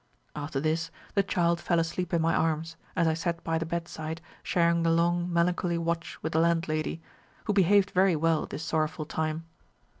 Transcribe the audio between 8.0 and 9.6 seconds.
well at this sorrowful time.